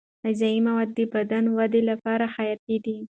[0.27, 2.97] غذايي مواد د بدن ودې لپاره حیاتي دي.